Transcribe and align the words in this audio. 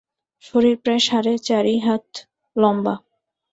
শরীর 0.43 0.75
প্রায় 0.83 1.01
সাড়ে 1.07 1.33
চারি 1.47 1.75
হাত 1.85 2.05
লম্বা। 2.55 2.95